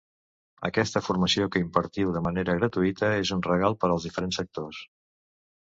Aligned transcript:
Aquesta 0.69 1.01
formació 1.07 1.49
que 1.55 1.61
impartiu 1.65 2.15
de 2.17 2.23
manera 2.29 2.57
gratuïta, 2.63 3.13
és 3.27 3.33
un 3.39 3.47
regal 3.51 3.79
per 3.85 3.93
als 3.93 4.09
diferents 4.11 4.41
sectors. 4.43 4.85